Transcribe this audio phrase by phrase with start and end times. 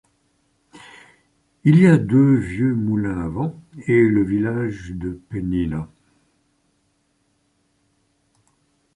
[1.63, 5.87] Il y a deux vieux moulins à vent, et le village de Penina.